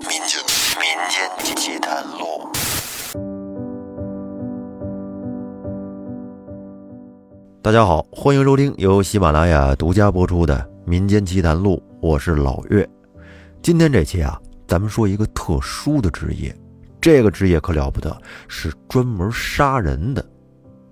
[0.00, 0.40] 民间
[0.78, 2.48] 民间奇谈录。
[7.60, 10.56] 大家好，欢迎收听由喜马拉雅独家播出的
[10.88, 12.88] 《民间奇谈录》，我是老岳。
[13.60, 16.56] 今天这期啊，咱们说一个特殊的职业，
[16.98, 18.16] 这个职业可了不得，
[18.48, 20.24] 是专门杀人的。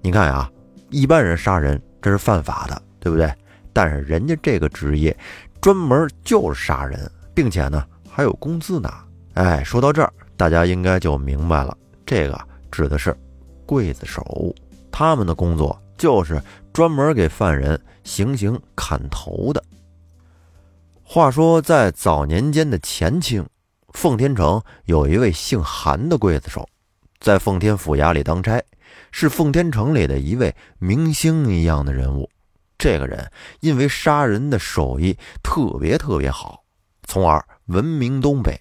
[0.02, 0.50] 你看啊，
[0.90, 3.32] 一般人杀人这是犯法的，对不对？
[3.72, 5.16] 但是人家这个职业
[5.62, 7.82] 专门就是杀人，并且呢
[8.18, 9.06] 还有工资拿。
[9.34, 12.36] 哎，说到这儿，大家应该就明白了，这个
[12.68, 13.16] 指的是
[13.64, 14.52] 刽子手，
[14.90, 15.80] 他们的工作。
[15.96, 16.40] 就是
[16.72, 19.62] 专门给犯人行刑砍头的。
[21.04, 23.46] 话说，在早年间的前清，
[23.90, 26.68] 奉天城有一位姓韩的刽子手，
[27.20, 28.60] 在奉天府衙里当差，
[29.12, 32.28] 是奉天城里的一位明星一样的人物。
[32.76, 36.57] 这个人因为杀人的手艺特别特别好，
[37.08, 38.60] 从而闻名东北。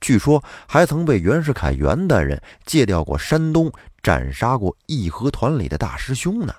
[0.00, 3.70] 据说还曾被袁世凯袁大人借调过山东，
[4.02, 6.54] 斩杀过义和团里的大师兄呢。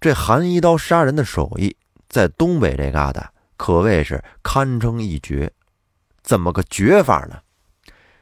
[0.00, 1.74] 这韩一刀杀人的手艺，
[2.08, 5.52] 在东北这旮瘩可谓是堪称一绝。
[6.22, 7.40] 怎么个绝法呢？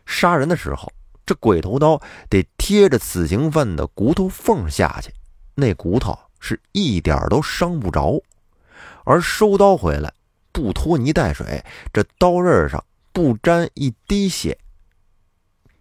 [0.07, 0.91] 杀人的时候，
[1.27, 5.13] 这鬼头刀得贴着死刑犯的骨头缝下去，
[5.55, 8.19] 那骨头是一点都伤不着。
[9.05, 10.13] 而收刀回来，
[10.59, 14.59] 不拖泥带水，这刀刃上不沾一滴血。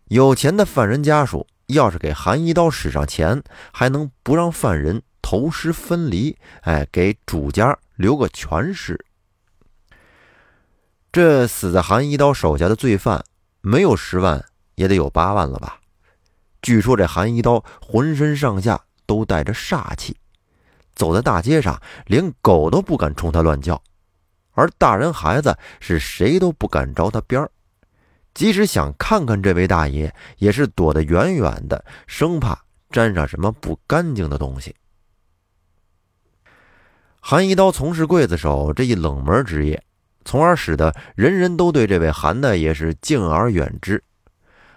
[0.05, 3.41] 有钱的犯人家属要是给韩一刀使上钱，
[3.73, 5.01] 还能不让犯人。
[5.19, 9.03] 头尸分离，哎，给主家留个全尸。
[11.11, 13.25] 这死在韩一刀手下的罪犯，
[13.61, 15.79] 没有十万也得有八万了吧？
[16.61, 20.15] 据说这韩一刀浑身上下都带着煞气，
[20.93, 23.81] 走在大街上，连狗都不敢冲他乱叫，
[24.57, 27.51] 而大人孩子是谁都不敢着他边儿，
[28.33, 34.75] 即使想看看这位大爷，也是躲得远远的，生怕沾上什么不干净的东西。
[37.19, 39.83] 韩一刀从事刽子手这一冷门职业，
[40.25, 44.03] 从而使得人人都对这位韩大爷是敬而远之。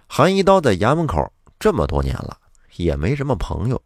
[0.07, 2.37] 韩一刀在衙门口这么多年了，
[2.77, 3.81] 也没什么朋友。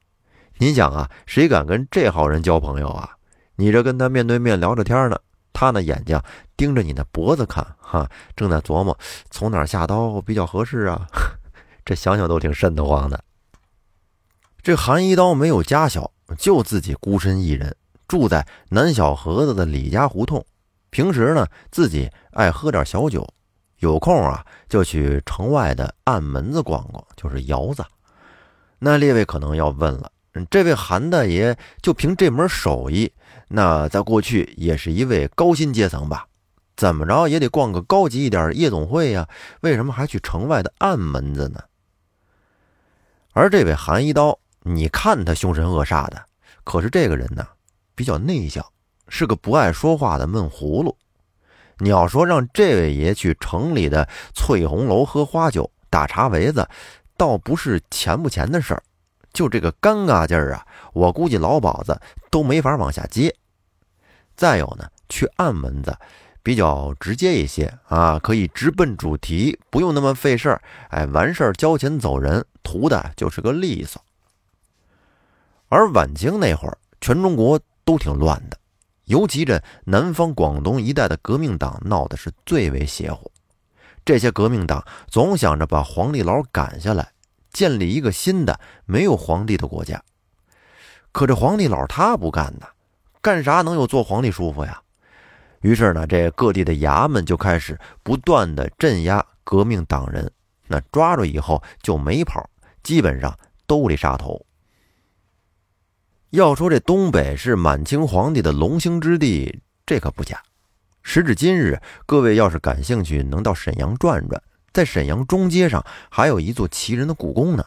[0.59, 3.11] 您想啊，谁敢跟这号人交朋友啊？
[3.55, 5.17] 你这跟他面对面聊着天呢，
[5.55, 6.21] 他那眼睛
[6.55, 8.07] 盯着你的脖子看，哈，
[8.37, 8.99] 正在琢磨
[9.31, 11.07] 从哪下刀比较合适啊。
[11.87, 13.25] 这想想都挺瘆得慌的。
[14.63, 17.75] 这韩一刀没有家小，就自己孤身一人。
[18.07, 20.45] 住在南小河子的李家胡同，
[20.91, 23.27] 平时呢自己爱喝点小酒，
[23.79, 27.85] 有空啊就去城外的暗门子逛逛，就是窑子。
[28.79, 30.11] 那列位可能要问了，
[30.51, 33.11] 这位韩大爷就凭这门手艺，
[33.49, 36.27] 那在过去也是一位高薪阶层吧？
[36.77, 39.29] 怎么着也得逛个高级一点夜总会呀？
[39.61, 41.61] 为什么还去城外的暗门子呢？
[43.33, 46.25] 而这位韩一刀，你看他凶神恶煞的，
[46.65, 47.47] 可是这个人呢？
[47.95, 48.65] 比较内向，
[49.09, 50.97] 是个不爱说话的闷葫芦。
[51.79, 56.69] 你要说让这位爷去城里的翠红楼喝花酒、打茶围子，
[57.17, 58.83] 倒不是钱不钱的事儿，
[59.35, 62.01] 就这个尴尬劲儿啊，我估计老鸨子
[62.31, 63.37] 都没法往下接。
[64.35, 65.95] 再有呢，去暗门子
[66.43, 70.63] 比较直接一些啊，可以直奔主题，不用那么费事儿。
[70.89, 74.03] 哎，完事儿交钱走人，图的就是个利索。
[75.69, 77.61] 而晚清那会儿，全中国。
[77.87, 78.57] 都挺乱的，
[79.05, 83.31] 尤其这南方广东一带的革命党闹的是最为邪乎。
[84.07, 87.13] 这些革命党总想着把皇帝老赶下来，
[87.55, 90.03] 建立一个新的没有皇帝的国家。
[91.13, 92.67] 可这皇帝老是他不干呐，
[93.23, 94.83] 干啥能有做皇帝舒服呀？
[95.63, 100.31] 于是呢，这各地的衙门就开始不断的镇压革命党人，
[100.67, 102.47] 那抓住以后就没跑，
[102.83, 103.35] 基本上
[103.67, 104.45] 都得杀头。
[106.31, 110.43] 要说这东北是满清皇帝的龙兴之地，这可不假。
[111.03, 114.43] 时至今日，各位要是感兴趣，能到沈阳转转，
[114.75, 117.65] 在沈阳中街上还有一座奇人的故宫呢。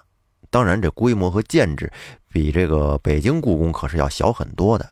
[0.50, 1.92] 当然，这规模和建制
[2.32, 4.92] 比这个北京故宫可是要小很多的。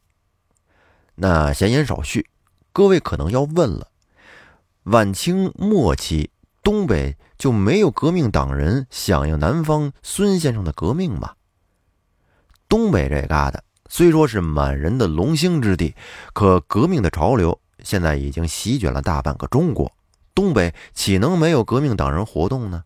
[1.16, 2.28] 那闲言少叙，
[2.74, 3.88] 各位可能要问了：
[4.84, 6.30] 晚清末期，
[6.64, 11.36] 东北就没有革命党人响应南方孙先生的革命吗？
[12.68, 15.96] 东北这旮瘩虽说是满人的龙兴之地，
[16.34, 19.92] 可革命的潮流现在已经席卷了大半个中国。
[20.36, 22.84] 东北岂能没有革命党人活动呢？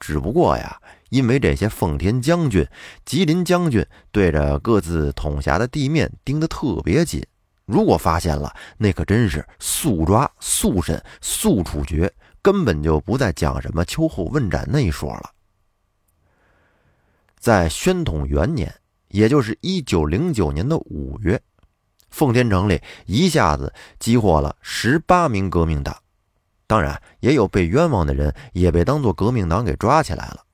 [0.00, 0.80] 只不过呀，
[1.10, 2.66] 因为这些奉天将军、
[3.04, 7.22] 吉林将军对着各自统辖的地面盯得特别紧，
[7.66, 12.10] 如果发现了，那可真是速抓速审速处决，
[12.40, 15.30] 根本就不再讲什么秋后问斩那一说了。
[17.38, 18.74] 在宣统元年，
[19.08, 21.38] 也就是一九零九年的五月，
[22.08, 25.94] 奉天城里一下子激活了十八名革命党，
[26.70, 30.44] 当然也有被冤枉的人也被当作革命党给抓起来了。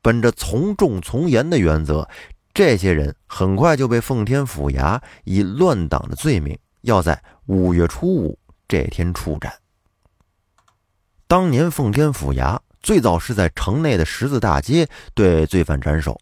[0.00, 2.08] 本着从重从严的原则。
[2.54, 9.52] 这些人很快就被奉天府衙以乱党的罪名，要在五月初五这天处斩。
[11.26, 16.18] 当年奉天府衙最早是在城内的十字大街对罪犯斩首，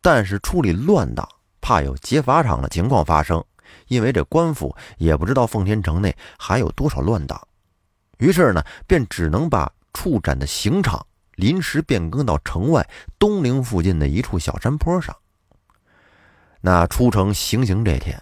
[0.00, 1.28] 但是处理乱党
[1.60, 3.44] 怕有劫法场的情况发生，
[3.88, 7.46] 因为这官府也不知道奉天城内还有多少乱党，
[8.18, 15.14] 于是呢，便只能把处斩的刑场临时变更到城外东陵附近的一处小山坡上。
[16.60, 18.20] 那出城行刑这天，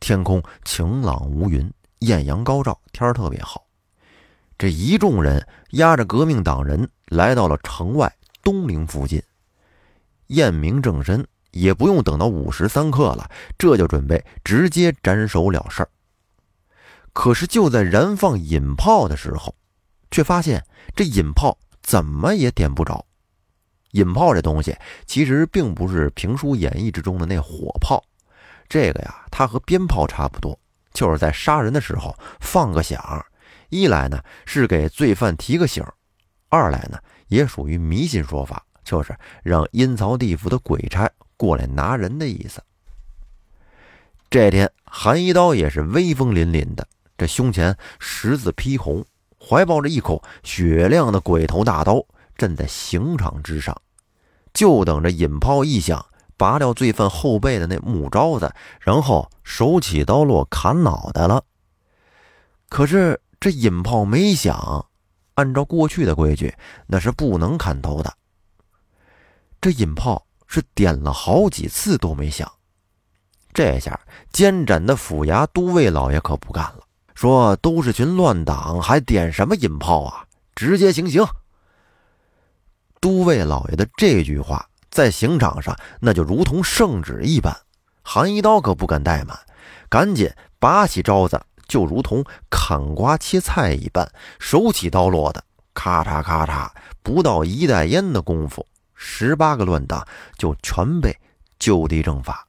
[0.00, 1.70] 天空晴朗无云，
[2.00, 3.64] 艳阳高照，天特别好。
[4.56, 8.12] 这一众人押着革命党人来到了城外
[8.42, 9.22] 东陵附近，
[10.28, 15.88] 验明正身，也不用等到午时三刻了，这就准备直接斩首了事儿。
[17.14, 19.54] 可是就在燃放引炮的时候，
[20.10, 20.62] 却发现
[20.94, 23.06] 这引炮怎么也点不着。
[23.92, 24.76] 引炮这东西
[25.06, 28.04] 其实并不是评书演绎之中的那火炮，
[28.68, 30.58] 这个呀，它和鞭炮差不多，
[30.92, 33.24] 就是在杀人的时候放个响。
[33.68, 35.84] 一来呢是给罪犯提个醒，
[36.48, 42.60] 二来呢也属于迷信说法，就是让阴曹地府的鬼差过来拿人的意思。
[44.28, 49.04] 这天，韩一刀也是威风凛凛的，这胸前十字披红，
[49.38, 52.04] 怀抱着一口雪亮的鬼头大刀。
[52.36, 53.80] 站在刑场之上，
[54.52, 56.04] 就等着引炮一响，
[56.36, 61.44] 拔掉罪犯后背的那木招子，然后手起刀落砍脑袋了。
[62.68, 64.86] 可是这引炮没响，
[65.34, 66.52] 按照过去的规矩，
[66.88, 68.12] 那是不能砍头的。
[69.60, 72.50] 这引炮是点了好几次都没响，
[73.52, 74.00] 这下
[74.32, 76.83] 监斩的府衙都尉老爷可不干了，
[77.14, 80.26] 说：“都是群乱党，还点什么引炮啊？
[80.54, 81.24] 直接行刑！”
[83.00, 87.54] 都尉老爷的这句话在刑场上那就如同圣旨一般，
[88.02, 89.38] 韩一刀可不敢怠慢，
[89.88, 95.44] 赶紧拔起招子，就如同砍瓜切菜一般，手起刀落的，
[95.74, 96.70] 咔嚓咔嚓，
[97.02, 100.06] 不到一袋烟的功夫，十八个乱党
[100.38, 101.16] 就全被
[101.58, 102.46] 就地正法。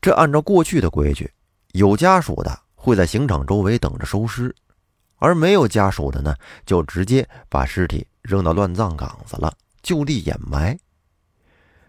[0.00, 1.30] 这按照过去的规矩，
[1.74, 4.54] 有家属的会在刑场周围等着收尸，
[5.16, 6.32] 而没有家属的呢，
[6.64, 8.06] 就直接把尸体。
[8.22, 10.78] 扔到乱葬岗子了，就地掩埋。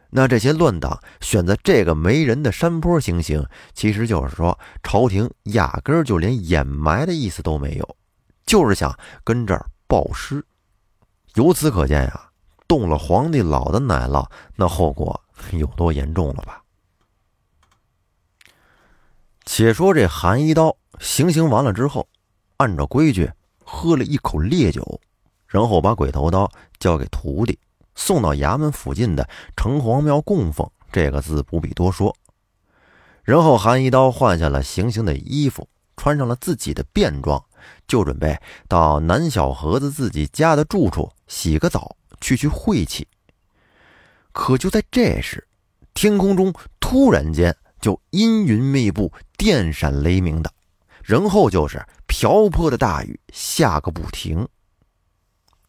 [0.10, 7.96] 那这些乱党选择这个没人的山坡行刑，其实就是说，朝廷压根儿就连掩埋的意思都没有，
[8.46, 10.44] 就是想跟这儿暴尸。
[11.36, 12.30] 由此可见呀，
[12.68, 15.22] 动了皇帝老的奶酪，那后果
[15.54, 16.62] 有多严重了吧？
[19.46, 22.08] 且说这韩一刀行刑完了之后，
[22.58, 23.32] 按照规矩
[23.64, 25.00] 喝了一口烈酒。
[25.48, 27.58] 然后把鬼头刀交给徒弟，
[27.96, 30.70] 送到衙门附近的城隍庙供奉。
[30.92, 32.14] 这个字不必多说。
[33.24, 37.42] 然后韩一刀换下了行刑的衣服，穿上了自己的便装，
[37.88, 38.38] 就准备
[38.68, 43.08] 到南小盒子自己家的住处洗个澡，去去晦气。
[44.34, 45.48] 可就在这时，
[45.94, 50.52] 天空中突然间就阴云密布，电闪雷鸣的，
[51.04, 54.48] 然后就是瓢泼的大雨下个不停。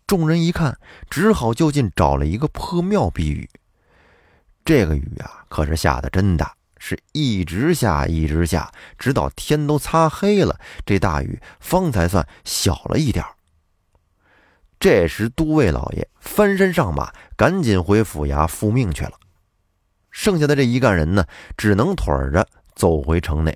[0.07, 0.79] 众人一看，
[1.11, 3.47] 只好就近找了一个破庙避雨。
[4.65, 13.23] 这个雨啊，可是下的真大，是一直下，一直下，直到天都擦黑了，这大雨方才算小了一点
[14.81, 19.13] 这时，都尉老爷翻身上马，赶紧回府衙复命去了。
[20.17, 21.23] 剩下的这一干人呢，
[21.59, 23.55] 只能腿着走回城内。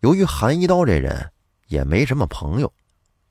[0.00, 1.30] 由于韩一刀这人
[1.68, 2.70] 也没什么朋友。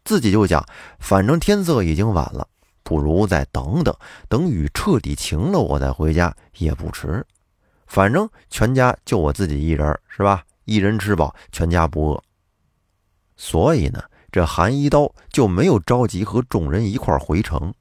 [0.06, 0.66] 自己就想，
[0.98, 2.48] 反正天色已经晚了，
[2.84, 3.94] 不如再等等，
[4.30, 7.24] 等雨彻底晴了，我再回家也不迟。
[7.86, 10.42] 反正全家就我自己一人，是吧？
[10.64, 12.24] 一人吃饱，全家不饿。
[13.36, 17.74] 所以呢，这韩一刀就没有着急和众人一块回城，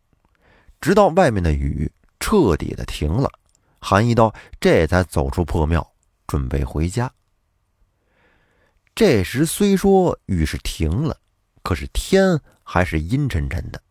[0.80, 3.30] 直到外面的雨彻底的停了，
[3.80, 5.92] 韩一刀这才走出破庙，
[6.26, 7.10] 准备回家。
[8.94, 11.16] 这时虽说雨是停了。
[11.62, 13.82] 可是天还是阴沉沉的。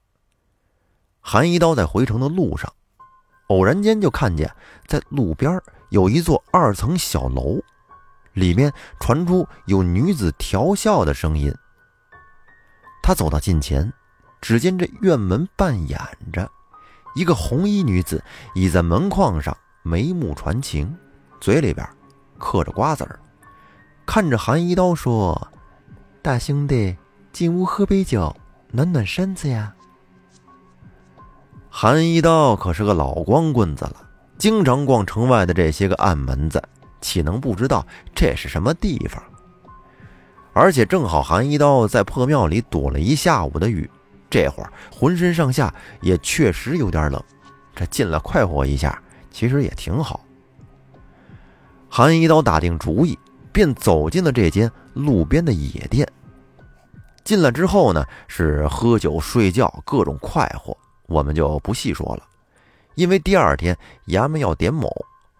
[1.19, 2.73] 韩一刀在回城的路上，
[3.49, 4.51] 偶然间就看见
[4.87, 7.61] 在路边有一座二层小楼，
[8.33, 11.53] 里面传出有女子调笑的声音。
[13.03, 13.93] 他走到近前，
[14.41, 15.99] 只见这院门半掩
[16.33, 16.51] 着，
[17.13, 18.23] 一个红衣女子
[18.55, 20.93] 倚在门框上，眉目传情，
[21.39, 21.87] 嘴里边
[22.37, 23.19] 嗑着瓜子儿，
[24.05, 25.49] 看着韩一刀说
[26.21, 26.95] ：“大兄弟，
[27.31, 28.35] 进屋喝杯酒，
[28.71, 29.73] 暖暖身子呀。”
[31.69, 33.95] 韩一刀可是个老光棍子了，
[34.37, 36.61] 经常逛城外的这些个暗门子，
[36.99, 39.23] 岂能不知道这是什么地方？
[40.51, 43.89] 而且正好韩一刀在破庙里躲了一下午的雨，
[44.29, 47.23] 这会儿浑身上下也确实有点冷，
[47.73, 50.19] 这进来快活一下，其实也挺好。
[51.89, 53.17] 韩一刀打定主意，
[53.51, 56.07] 便走进了这间路边的野店。
[57.23, 60.75] 进来之后呢，是喝酒睡觉，各种快活。
[61.07, 62.23] 我们就不细说了，
[62.95, 64.89] 因为第二天衙门要点卯，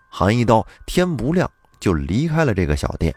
[0.09, 3.15] 韩一刀天不亮就离开了这个小店，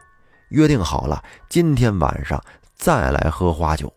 [0.51, 2.43] 约定好了今天晚上
[2.75, 3.93] 再来喝花酒。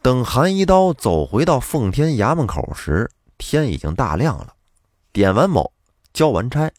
[0.00, 4.54] 等韩一刀走回到奉天衙门口时，天已经大亮了。
[5.12, 5.70] 点完卯，
[6.12, 6.70] 交完差，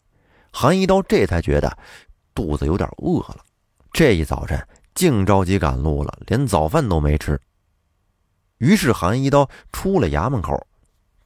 [0.52, 1.76] 韩一刀这才觉得
[2.34, 3.38] 肚子有点饿了。
[3.92, 4.62] 这一早晨
[4.94, 7.40] 净着急赶路了，连早饭都没吃。
[8.58, 10.66] 于是韩一刀出了衙门口，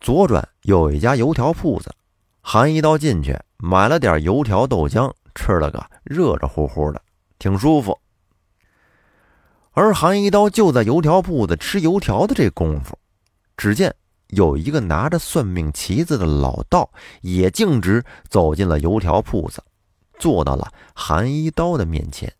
[0.00, 1.94] 左转有一家油条铺子，
[2.40, 7.00] 韩一刀进去买了点油条豆浆，吃了个热热乎乎的，
[7.38, 7.98] 挺舒服。
[9.72, 12.98] 而韩一刀就在油条铺子吃油条的这功夫，
[13.56, 13.94] 只见
[14.30, 19.62] 有一个拿着算命旗子的老道也径直走进了油条铺子，
[20.18, 22.32] 坐到了韩一刀的面前，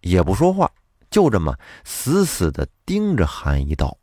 [0.00, 0.70] 也不说话。
[1.10, 3.96] 就这么死死地盯着韩一刀。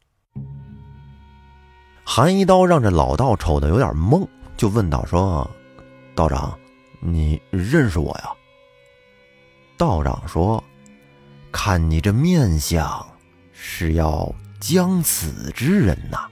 [2.04, 5.50] 韩一刀让这老道瞅得有点懵，就问道：“说，
[6.16, 6.58] 道长，
[7.00, 8.32] 你认识我呀？”
[9.78, 10.64] 道长说
[11.52, 13.06] ：“看你这面相，
[13.52, 16.28] 是要将死之人呐。”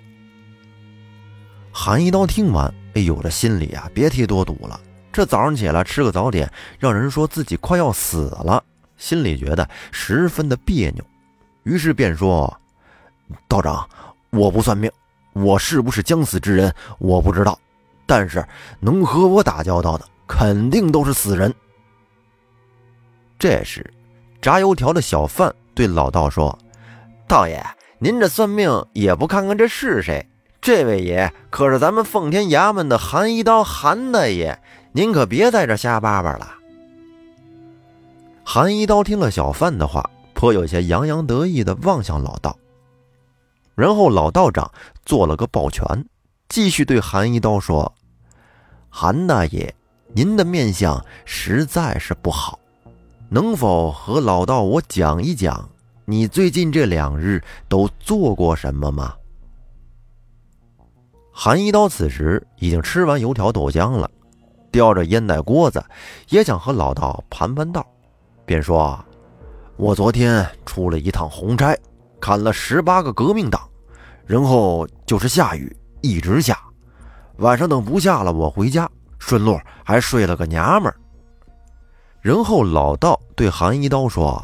[1.75, 4.79] 韩一刀听完，哎呦，这心里啊，别提多堵了。
[5.11, 8.63] 这早上起来吃个早点，让人说自己快要死了。
[8.95, 11.03] 心里觉得十分的别扭，
[11.63, 12.55] 于是便说
[13.49, 13.89] ：“道长，
[14.29, 14.89] 我不算命，
[15.33, 17.59] 我是不是将死之人我不知道，
[18.05, 18.45] 但是
[18.79, 21.53] 能和我打交道的肯定都是死人。”
[23.39, 23.91] 这时，
[24.39, 26.57] 炸油条的小贩对老道说
[27.27, 27.61] ：“道爷，
[27.97, 30.25] 您这算命也不看看这是谁？
[30.63, 34.57] 这位爷可是咱们奉天衙门的韩一刀韩大爷，
[34.93, 36.53] 您可别在这瞎叭叭了。”
[38.45, 42.57] 韩一刀听了小贩的话，颇有些洋洋得意的望向老道，
[43.75, 44.71] 然后老道长
[45.05, 45.85] 做了个抱拳，
[46.47, 47.93] 继续对韩一刀说
[48.87, 49.75] ：“韩大爷，
[50.13, 52.57] 您的面相实在是不好，
[53.27, 55.69] 能否和老道我讲一讲，
[56.05, 59.13] 你最近这两日都做过什么吗？”
[61.35, 64.09] 韩一刀此时已经吃完油条豆浆了，
[64.71, 65.83] 叼着烟袋锅子，
[66.29, 67.83] 也想和老道盘盘道。
[68.45, 69.03] 便说
[69.75, 71.75] ：“我昨天出了一趟红差，
[72.21, 73.67] 砍了十八个革命党，
[74.27, 76.59] 然后就是下雨，一直下。
[77.37, 78.87] 晚上等不下了，我回家，
[79.17, 80.95] 顺路还睡了个娘们儿。
[82.21, 84.39] 然后老道对韩一刀说：‘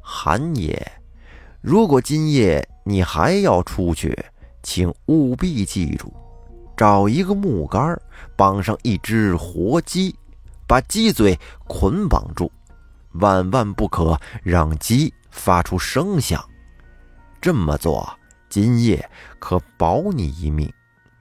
[0.00, 0.90] 韩爷，
[1.60, 4.18] 如果今夜你还要出去，
[4.62, 6.12] 请务必记住，
[6.76, 8.00] 找一个木杆，
[8.36, 10.14] 绑上一只活鸡，
[10.66, 12.50] 把鸡嘴捆绑住。’”
[13.14, 16.40] 万万不可让鸡发出声响，
[17.40, 18.08] 这么做
[18.48, 20.72] 今夜可保你一命，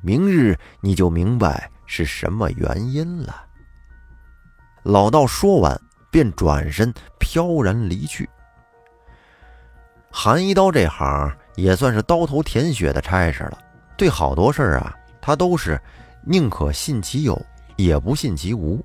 [0.02, 3.44] 明日你就明白是什么原因了。
[4.84, 5.82] 老道说完，
[6.12, 8.30] 便转身飘然离去。
[10.12, 13.58] 韩一刀这行也算是刀头舔血的差事了，
[13.98, 15.80] 对好多事儿啊，他都是
[16.24, 17.40] 宁可信其有，
[17.76, 18.84] 也不信其无。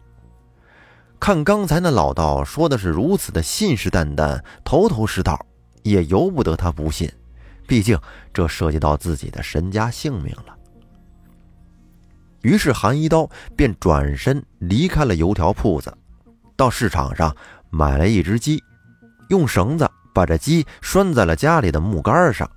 [1.20, 5.38] 看刚才那老道说的是如此的信誓旦旦、头头是道，
[5.82, 7.10] 也由不得他不信，
[7.66, 7.98] 毕竟
[8.32, 10.54] 这涉及到自己的身家性命了。
[12.42, 15.96] 于是韩一刀便转身离开了油条铺子，
[16.56, 17.34] 到市场上
[17.70, 18.62] 买了一只鸡，
[19.30, 22.50] 用绳子把这鸡拴在了家里的木杆上，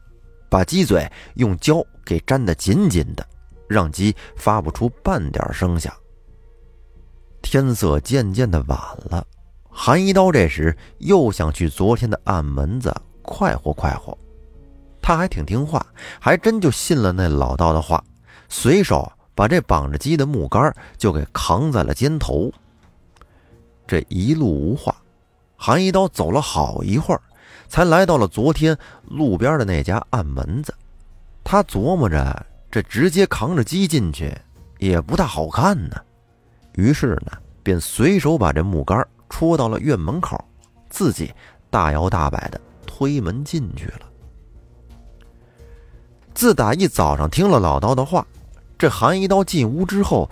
[0.49, 3.25] 把鸡嘴用胶给粘得紧紧的，
[3.67, 5.93] 让鸡发不出半点声响。
[7.41, 9.25] 天色渐渐的晚了，
[9.69, 14.17] 韩一刀这时又想去昨天的暗门子快活快活。
[15.01, 15.85] 他还挺听话，
[16.19, 18.03] 还真就信了那老道的话，
[18.49, 22.51] 随手把这绑着鸡的木杆就给扛在了肩头。
[23.85, 24.95] 这一路无话。
[25.55, 27.21] 韩一刀走了好一会儿，
[27.67, 30.73] 才来到了昨天路边的那家暗门子。
[31.43, 34.35] 他琢磨着，这直接扛着鸡进去
[34.79, 35.95] 也不大好看呢。
[36.73, 37.31] 于是呢，
[37.63, 40.43] 便随手把这木杆戳到了院门口，
[40.89, 41.33] 自己
[41.69, 44.01] 大摇大摆的推门进去了。
[46.33, 48.25] 自打一早上听了老道的话，
[48.77, 50.29] 这韩一刀进屋之后，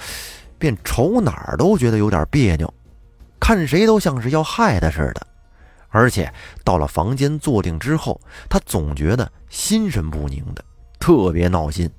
[0.59, 2.71] 便瞅哪儿都觉得有点别扭。
[3.39, 5.27] 看谁都像是要害他似的，
[5.95, 6.29] 而且
[6.61, 10.61] 到了房间坐定之后，他总觉得心神不宁的，
[10.99, 11.89] 特别闹心。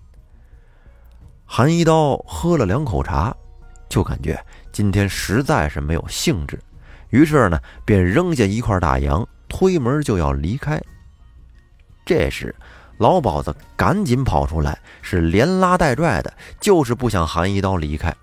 [1.47, 3.35] 韩一刀喝了两口茶，
[3.89, 4.39] 就感觉
[4.71, 6.61] 今天实在是没有兴致，
[7.09, 10.79] 于是呢，便扔下一块大洋，推门就要离开。
[12.05, 12.55] 这时，
[12.99, 18.15] 老鸨子赶紧跑出来，是连拉带拽的，就是不想韩一刀离开。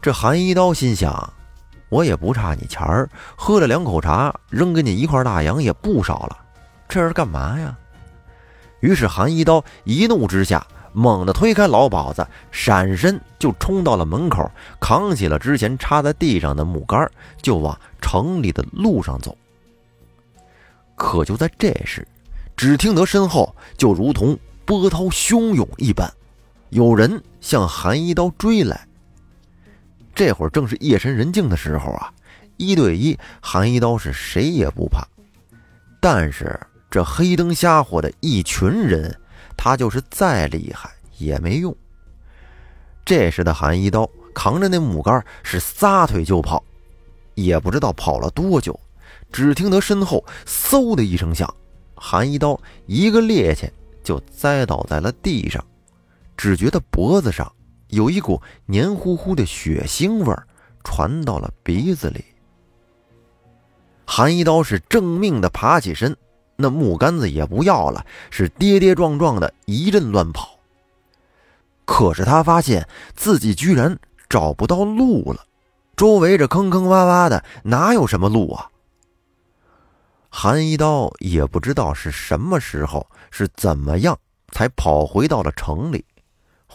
[0.00, 1.34] 这韩一刀心想。
[1.88, 6.36] 我也不差你钱儿，喝了两口茶，扔给你一块大洋也不少了，
[6.88, 7.76] 这是干嘛呀？
[8.80, 17.10] 于是韩一刀一怒之下，猛地推开老鸨子，闪身就冲到了门口，扛起了之前插在地上的木杆，
[17.42, 19.36] 就往城里的路上走。
[20.94, 22.06] 可就在这时，
[22.56, 26.12] 只听得身后就如同波涛汹涌一般，
[26.70, 28.87] 有人向韩一刀追来。
[30.18, 32.12] 这会儿正是夜深人静的时候啊，
[32.56, 35.06] 一对一，韩一刀是谁也不怕。
[36.00, 36.58] 但是
[36.90, 39.16] 这黑灯瞎火的一群人，
[39.56, 41.72] 他就是再厉害也没用。
[43.04, 46.64] 这时的韩一刀扛着那木杆是撒腿就跑，
[47.36, 48.76] 也不知道跑了多久，
[49.30, 51.48] 只听得身后嗖的一声响，
[51.94, 53.70] 韩一刀一个趔趄
[54.02, 55.64] 就栽倒在了地上，
[56.36, 57.48] 只觉得脖子上。
[57.88, 60.46] 有一股黏糊糊的血腥味儿
[60.84, 62.24] 传到了鼻子里。
[64.06, 66.16] 韩一刀是正命的爬起身，
[66.56, 70.58] 那木杆子也不要了，是跌跌撞撞的一阵乱跑。
[71.84, 75.44] 可是他发现自己居然找不到路了，
[75.96, 78.70] 周围这坑坑洼洼的，哪有什么路啊？
[80.30, 84.18] 韩一刀也不知道是什么时候，是怎么样
[84.52, 86.04] 才跑回到了城里。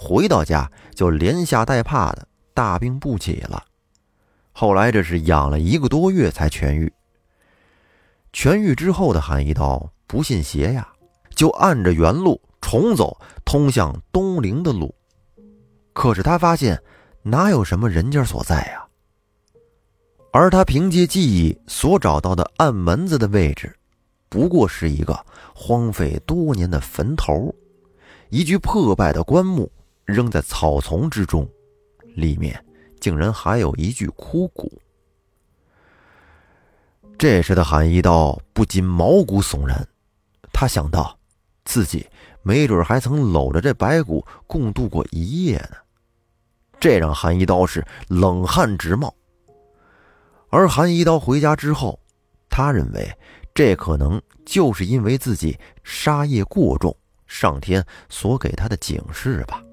[0.04, 3.63] 回到家就连吓带怕的，大病不起了。
[4.52, 6.92] 后来这是养了一个多月才痊愈。
[8.34, 10.88] 痊愈之后的韩一刀不信邪呀，
[11.34, 14.94] 就按着原路重走通向东陵的路。
[15.94, 16.82] 可是他发现
[17.22, 18.86] 哪有什么人家所在呀？
[20.34, 23.74] 而他凭借记忆所找到的暗门子的位置，
[24.28, 27.54] 不过是一个荒废多年的坟头，
[28.30, 29.72] 一具破败的棺木。
[30.06, 31.48] 扔在草丛之中，
[32.16, 32.63] 里面
[33.00, 34.82] 竟然还有一具枯骨。
[37.18, 39.88] 这时的韩一刀不禁毛骨悚然，
[40.52, 41.18] 他想到
[41.63, 42.06] 自己
[42.42, 45.78] 没准还曾搂着这白骨共度过一夜呢，
[46.80, 49.13] 这让韩一刀是冷汗直冒。
[50.50, 51.98] 而韩一刀回家之后，
[52.50, 53.10] 他认为
[53.54, 59.63] 这可能就是因为自己杀业过重，上天所给他的警示吧。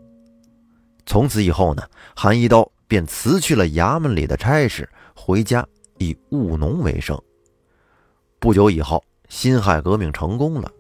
[1.11, 1.83] 从此以后呢，
[2.15, 5.67] 韩一刀便辞去了衙门里的差事，回家
[5.99, 7.21] 以务农为生。
[8.39, 10.71] 不久以后，辛亥革命成功了，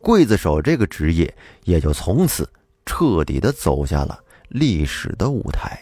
[0.00, 2.50] 刽子手这个职业也就从此
[2.86, 4.18] 彻底的走下了
[4.48, 5.78] 历史的舞台。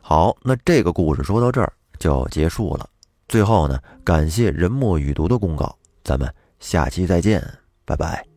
[0.00, 2.88] 好，那这个故事说到这儿就结束了。
[3.26, 7.42] 最后呢，感谢人墨雨读的公告，咱们下期再见，
[7.84, 8.31] 拜拜。